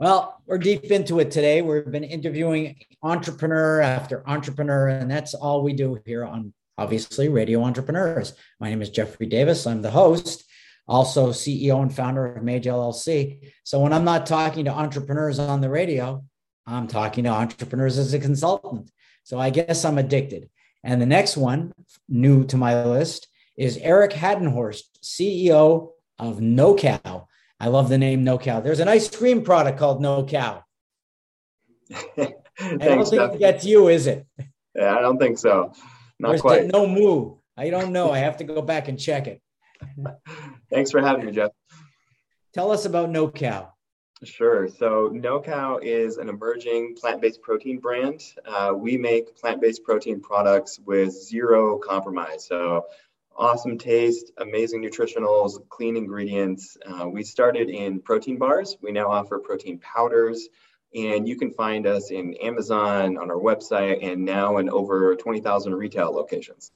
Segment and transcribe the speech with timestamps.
[0.00, 1.62] Well, we're deep into it today.
[1.62, 7.62] We've been interviewing entrepreneur after entrepreneur, and that's all we do here on obviously Radio
[7.62, 8.34] Entrepreneurs.
[8.58, 9.68] My name is Jeffrey Davis.
[9.68, 10.50] I'm the host,
[10.88, 13.52] also CEO and founder of Mage LLC.
[13.62, 16.24] So when I'm not talking to entrepreneurs on the radio,
[16.66, 18.90] I'm talking to entrepreneurs as a consultant.
[19.22, 20.50] So I guess I'm addicted.
[20.82, 21.72] And the next one,
[22.08, 27.28] new to my list, is Eric Haddenhorst, CEO of No Cow.
[27.60, 28.60] I love the name No Cow.
[28.60, 30.64] There's an ice cream product called No Cow.
[31.90, 32.08] Thanks,
[32.60, 33.38] I don't think Jeff.
[33.38, 34.26] that's you, is it?
[34.74, 35.72] Yeah, I don't think so.
[36.18, 36.66] Not is quite.
[36.66, 37.36] No Moo.
[37.56, 38.10] I don't know.
[38.10, 39.40] I have to go back and check it.
[40.70, 41.50] Thanks for having me, Jeff.
[42.52, 43.70] Tell us about No Cow.
[44.22, 44.68] Sure.
[44.68, 48.22] So, No Cow is an emerging plant based protein brand.
[48.46, 52.46] Uh, we make plant based protein products with zero compromise.
[52.46, 52.86] So,
[53.36, 56.76] awesome taste, amazing nutritionals, clean ingredients.
[56.86, 58.76] Uh, we started in protein bars.
[58.82, 60.48] We now offer protein powders.
[60.94, 65.74] And you can find us in Amazon, on our website, and now in over 20,000
[65.74, 66.70] retail locations.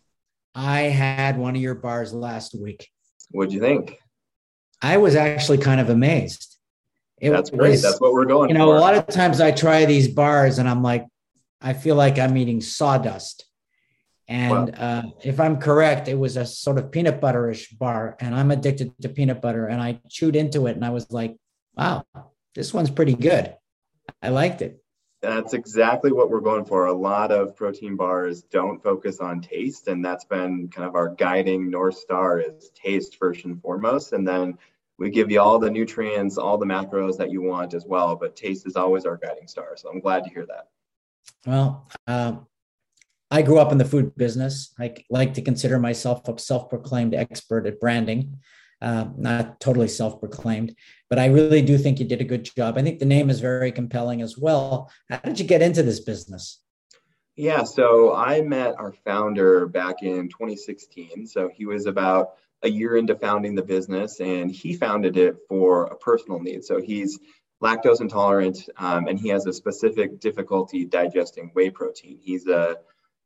[0.56, 2.90] I had one of your bars last week.
[3.30, 3.98] What'd you think?
[4.82, 6.56] I was actually kind of amazed.
[7.20, 7.70] It That's great.
[7.72, 8.52] was- That's what we're going for.
[8.52, 8.76] you know, for.
[8.76, 11.06] a lot of times I try these bars and I'm like,
[11.60, 13.44] I feel like I'm eating sawdust.
[14.28, 18.50] And uh, if I'm correct, it was a sort of peanut butterish bar, and I'm
[18.50, 19.66] addicted to peanut butter.
[19.66, 21.36] And I chewed into it, and I was like,
[21.74, 22.04] "Wow,
[22.54, 23.54] this one's pretty good.
[24.22, 24.82] I liked it."
[25.22, 26.86] That's exactly what we're going for.
[26.86, 31.08] A lot of protein bars don't focus on taste, and that's been kind of our
[31.08, 34.58] guiding north star is taste first and foremost, and then
[34.98, 38.14] we give you all the nutrients, all the macros that you want as well.
[38.14, 39.74] But taste is always our guiding star.
[39.76, 40.68] So I'm glad to hear that.
[41.46, 42.46] Well, um,
[43.30, 44.72] I grew up in the food business.
[44.78, 48.38] I like to consider myself a self-proclaimed expert at branding.
[48.80, 50.72] Uh, not totally self-proclaimed,
[51.10, 52.78] but I really do think you did a good job.
[52.78, 54.88] I think the name is very compelling as well.
[55.10, 56.60] How did you get into this business?
[57.34, 61.26] Yeah, so I met our founder back in 2016.
[61.26, 65.86] So he was about a year into founding the business, and he founded it for
[65.86, 66.64] a personal need.
[66.64, 67.18] So he's
[67.62, 72.18] lactose intolerant, um, and he has a specific difficulty digesting whey protein.
[72.20, 72.76] He's a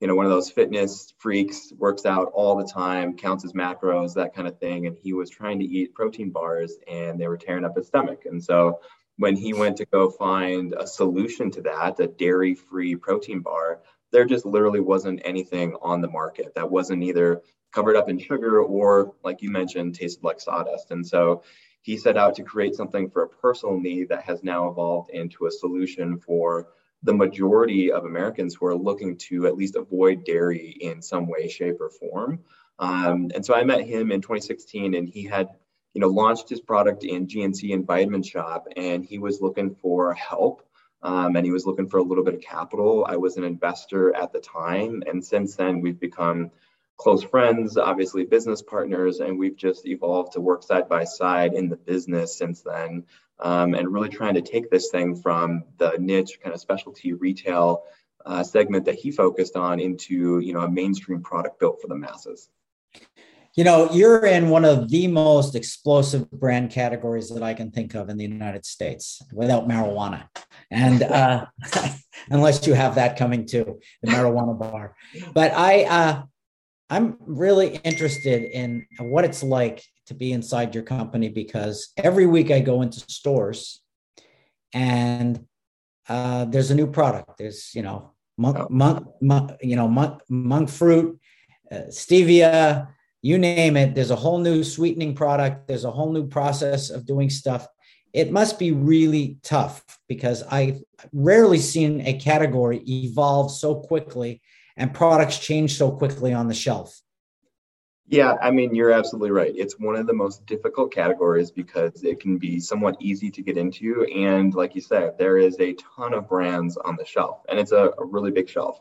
[0.02, 4.14] you know one of those fitness freaks, works out all the time, counts his macros,
[4.14, 4.88] that kind of thing.
[4.88, 8.24] And he was trying to eat protein bars, and they were tearing up his stomach.
[8.24, 8.80] And so
[9.18, 14.24] when he went to go find a solution to that, a dairy-free protein bar, there
[14.24, 19.14] just literally wasn't anything on the market that wasn't either covered up in sugar or,
[19.22, 20.90] like you mentioned, tasted like sawdust.
[20.90, 21.44] And so
[21.82, 25.46] he set out to create something for a personal need that has now evolved into
[25.46, 26.66] a solution for
[27.02, 31.48] the majority of Americans who are looking to at least avoid dairy in some way,
[31.48, 32.40] shape, or form.
[32.78, 35.48] Um, and so I met him in 2016, and he had,
[35.94, 40.14] you know, launched his product in GNC and Vitamin Shoppe, and he was looking for
[40.14, 40.62] help.
[41.04, 43.04] Um, and he was looking for a little bit of capital.
[43.08, 46.52] I was an investor at the time, and since then we've become
[46.96, 51.68] close friends, obviously business partners, and we've just evolved to work side by side in
[51.68, 53.04] the business since then,
[53.40, 57.84] um, and really trying to take this thing from the niche kind of specialty retail
[58.24, 61.96] uh, segment that he focused on into you know a mainstream product built for the
[61.96, 62.48] masses.
[63.54, 67.94] You know, you're in one of the most explosive brand categories that I can think
[67.94, 70.28] of in the United States without marijuana.
[70.70, 71.46] And uh,
[72.30, 74.96] unless you have that coming too, the marijuana bar.
[75.34, 76.22] But I, uh,
[76.92, 82.50] I'm really interested in what it's like to be inside your company because every week
[82.50, 83.80] I go into stores
[84.74, 85.46] and
[86.06, 87.38] uh, there's a new product.
[87.38, 91.18] There's, you know, monk, monk, monk you know, monk, monk fruit,
[91.70, 92.88] uh, stevia,
[93.22, 93.94] you name it.
[93.94, 95.68] There's a whole new sweetening product.
[95.68, 97.66] There's a whole new process of doing stuff.
[98.12, 100.82] It must be really tough because I've
[101.14, 104.42] rarely seen a category evolve so quickly
[104.76, 107.02] and products change so quickly on the shelf.
[108.06, 109.52] Yeah, I mean, you're absolutely right.
[109.54, 113.56] It's one of the most difficult categories because it can be somewhat easy to get
[113.56, 114.04] into.
[114.04, 117.72] And like you said, there is a ton of brands on the shelf, and it's
[117.72, 118.80] a, a really big shelf.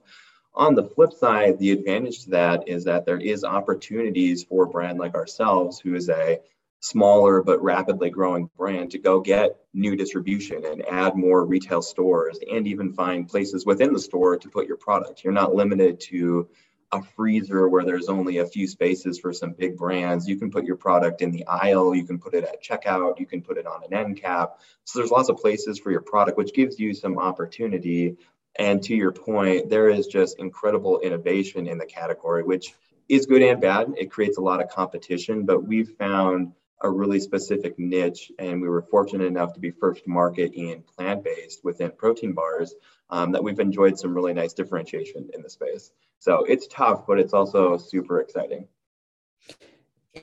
[0.54, 4.68] On the flip side, the advantage to that is that there is opportunities for a
[4.68, 6.40] brand like ourselves, who is a
[6.82, 12.40] smaller but rapidly growing brand, to go get new distribution and add more retail stores
[12.52, 15.24] and even find places within the store to put your product.
[15.24, 16.50] You're not limited to
[16.92, 20.28] a freezer where there's only a few spaces for some big brands.
[20.28, 23.26] You can put your product in the aisle, you can put it at checkout, you
[23.26, 24.60] can put it on an end cap.
[24.84, 28.18] So there's lots of places for your product, which gives you some opportunity.
[28.58, 32.74] And to your point, there is just incredible innovation in the category, which
[33.08, 33.94] is good and bad.
[33.98, 38.68] It creates a lot of competition, but we've found a really specific niche, and we
[38.68, 42.76] were fortunate enough to be first to market in plant-based within protein bars.
[43.14, 45.92] Um, that we've enjoyed some really nice differentiation in the space.
[46.20, 48.70] So it's tough, but it's also super exciting.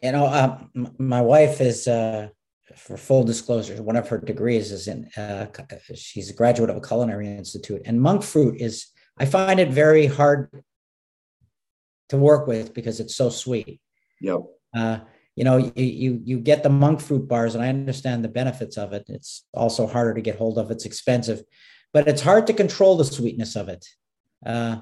[0.02, 0.58] You know, uh,
[0.96, 2.28] my wife is, uh,
[2.76, 5.06] for full disclosure, one of her degrees is in.
[5.19, 5.49] Uh,
[5.94, 8.87] she's a graduate of a culinary institute, and monk fruit is.
[9.19, 10.49] I find it very hard
[12.08, 13.82] to work with because it's so sweet.
[14.22, 14.40] Yep.
[15.38, 18.76] You know, you, you you get the monk fruit bars, and I understand the benefits
[18.76, 19.05] of it.
[19.06, 20.73] It's also harder to get hold of.
[20.73, 21.44] It's expensive,
[21.93, 23.87] but it's hard to control the sweetness of it.
[24.44, 24.79] Uh,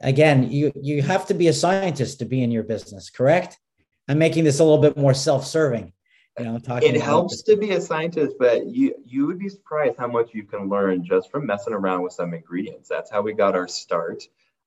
[0.00, 3.58] again, you you have to be a scientist to be in your business, correct?
[4.06, 5.92] I'm making this a little bit more self-serving.
[6.38, 6.94] You know, talking.
[6.94, 10.44] It helps to be a scientist, but you you would be surprised how much you
[10.44, 12.88] can learn just from messing around with some ingredients.
[12.88, 14.22] That's how we got our start.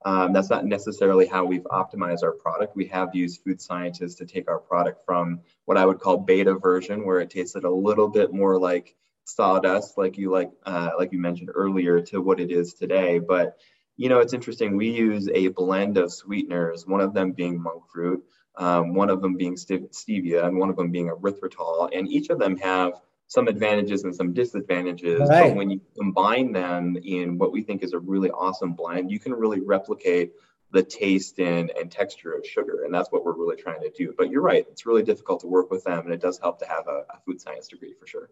[0.05, 2.75] Um, that's not necessarily how we've optimized our product.
[2.75, 6.55] We have used food scientists to take our product from what I would call beta
[6.55, 8.95] version, where it tasted a little bit more like
[9.25, 13.19] sawdust, like you like uh, like you mentioned earlier, to what it is today.
[13.19, 13.57] But
[13.95, 14.75] you know, it's interesting.
[14.75, 18.23] We use a blend of sweeteners, one of them being monk fruit,
[18.55, 22.39] um, one of them being stevia, and one of them being erythritol, and each of
[22.39, 22.93] them have
[23.27, 25.19] some advantages and some disadvantages.
[25.21, 25.49] Right.
[25.49, 29.19] But when you combine them in what we think is a really awesome blend, you
[29.19, 30.33] can really replicate
[30.71, 32.83] the taste and, and texture of sugar.
[32.83, 34.13] And that's what we're really trying to do.
[34.17, 35.99] But you're right, it's really difficult to work with them.
[36.05, 38.29] And it does help to have a, a food science degree for sure.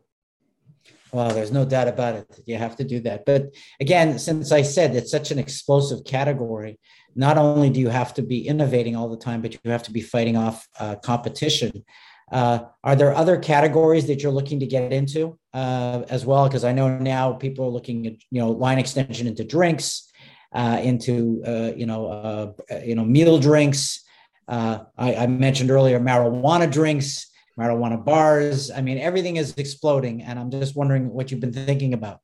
[1.12, 2.40] Well, there's no doubt about it.
[2.46, 3.26] You have to do that.
[3.26, 6.80] But again, since I said it's such an explosive category,
[7.16, 9.92] not only do you have to be innovating all the time, but you have to
[9.92, 11.84] be fighting off uh, competition.
[12.32, 16.48] Uh, are there other categories that you're looking to get into uh, as well?
[16.48, 20.10] Because I know now people are looking at you know line extension into drinks,
[20.54, 24.04] uh, into uh, you know uh, you know meal drinks.
[24.48, 27.30] Uh, I, I, mentioned earlier marijuana drinks,
[27.60, 28.72] marijuana bars.
[28.72, 32.20] I mean everything is exploding, and I'm just wondering what you've been thinking about.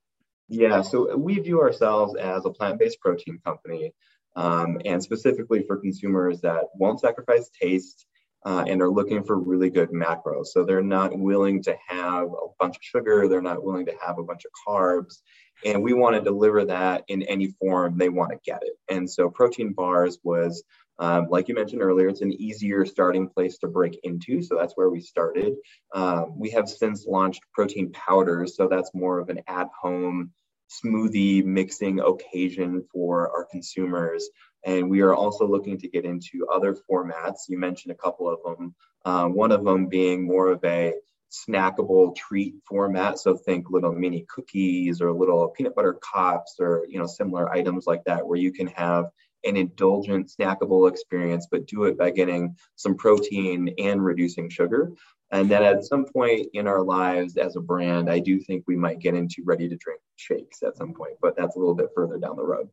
[0.50, 3.94] Yeah, so we view ourselves as a plant-based protein company,
[4.38, 8.06] um, and specifically for consumers that won't sacrifice taste
[8.48, 10.48] uh, and are looking for really good macros.
[10.48, 14.20] So they're not willing to have a bunch of sugar, they're not willing to have
[14.20, 15.22] a bunch of carbs.
[15.66, 18.78] And we want to deliver that in any form they want to get it.
[18.90, 20.64] And so protein bars was,
[20.98, 24.42] um, like you mentioned earlier, it's an easier starting place to break into.
[24.42, 25.56] So that's where we started.
[25.94, 28.56] Um, we have since launched protein powders.
[28.56, 30.32] So that's more of an at home
[30.70, 34.30] smoothie mixing occasion for our consumers.
[34.66, 37.48] And we are also looking to get into other formats.
[37.48, 38.76] You mentioned a couple of them.
[39.06, 40.94] Uh, one of them being more of a
[41.32, 43.20] snackable treat format.
[43.20, 47.86] So think little mini cookies or little peanut butter cups or you know similar items
[47.88, 49.06] like that, where you can have
[49.44, 54.92] an indulgent snackable experience, but do it by getting some protein and reducing sugar.
[55.32, 58.78] And then at some point in our lives as a brand, I do think we
[58.78, 61.90] might get into ready to drink shakes at some point, but that's a little bit
[61.94, 62.70] further down the road.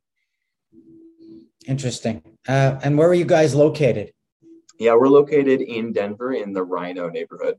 [1.66, 2.22] Interesting.
[2.46, 4.12] Uh, and where are you guys located?
[4.78, 7.56] Yeah, we're located in Denver in the RiNo neighborhood.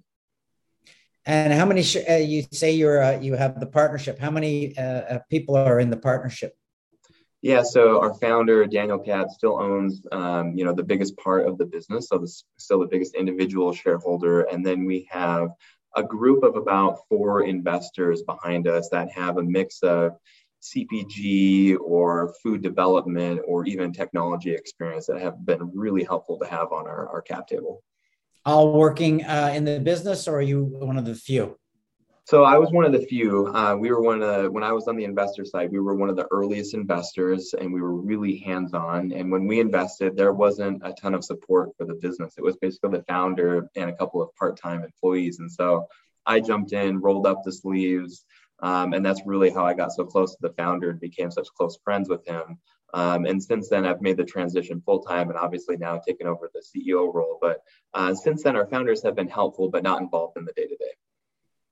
[1.26, 1.82] And how many?
[1.82, 4.20] Sh- uh, you say you're uh, you have the partnership.
[4.20, 6.56] How many uh, uh, people are in the partnership?
[7.46, 11.60] Yeah, so our founder Daniel Katz still owns, um, you know, the biggest part of
[11.60, 12.28] the business, so the,
[12.58, 15.50] still the biggest individual shareholder, and then we have
[15.96, 20.14] a group of about four investors behind us that have a mix of
[20.64, 26.72] CPG or food development or even technology experience that have been really helpful to have
[26.72, 27.84] on our, our cap table.
[28.44, 31.60] All working uh, in the business, or are you one of the few?
[32.28, 33.54] So I was one of the few.
[33.54, 35.94] Uh, we were one of the, when I was on the investor side, we were
[35.94, 39.12] one of the earliest investors and we were really hands on.
[39.12, 42.34] And when we invested, there wasn't a ton of support for the business.
[42.36, 45.38] It was basically the founder and a couple of part time employees.
[45.38, 45.86] And so
[46.26, 48.26] I jumped in, rolled up the sleeves,
[48.60, 51.50] um, and that's really how I got so close to the founder and became such
[51.56, 52.58] close friends with him.
[52.96, 56.50] Um, and since then, I've made the transition full time and obviously now taken over
[56.52, 57.38] the CEO role.
[57.40, 57.62] But
[57.94, 60.76] uh, since then, our founders have been helpful, but not involved in the day to
[60.76, 60.94] day.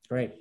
[0.10, 0.34] Great.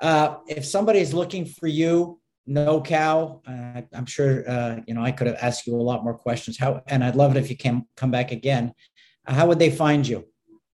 [0.00, 5.12] Uh, if somebody's looking for you, no cow, uh, I'm sure uh, you know I
[5.12, 6.58] could have asked you a lot more questions.
[6.58, 8.72] How and I'd love it if you can come back again.
[9.26, 10.26] how would they find you?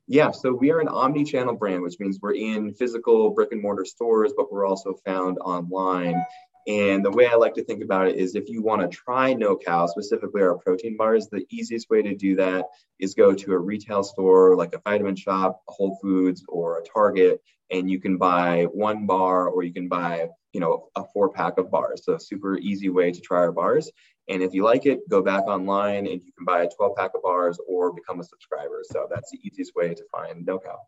[0.09, 3.85] Yeah, so we are an omni-channel brand, which means we're in physical brick and mortar
[3.85, 6.21] stores, but we're also found online.
[6.67, 9.33] And the way I like to think about it is if you want to try
[9.33, 12.67] No Cow, specifically our protein bars, the easiest way to do that
[12.99, 16.85] is go to a retail store like a Vitamin Shoppe, a Whole Foods, or a
[16.85, 17.41] Target,
[17.71, 21.57] and you can buy one bar or you can buy, you know, a four pack
[21.59, 22.05] of bars.
[22.05, 23.91] So super easy way to try our bars.
[24.29, 27.13] And if you like it, go back online and you can buy a 12 pack
[27.15, 28.83] of bars or become a subscriber.
[28.85, 30.79] So that's the easiest way to find No Cow.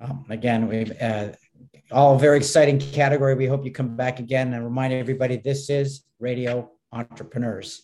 [0.00, 1.28] Um, again, we've uh,
[1.90, 3.34] all very exciting category.
[3.34, 7.83] We hope you come back again and remind everybody this is Radio Entrepreneurs.